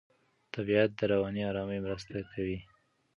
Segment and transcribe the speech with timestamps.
[0.53, 2.57] طبیعت د رواني آرامۍ مرسته کوي.